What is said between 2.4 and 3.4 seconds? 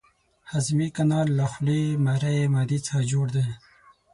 معدې څخه جوړ